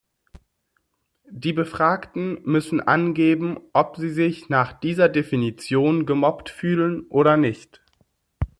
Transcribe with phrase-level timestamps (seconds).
[1.29, 7.83] Die Befragten müssen angeben, ob sie sich nach dieser Definition gemobbt fühlen oder nicht.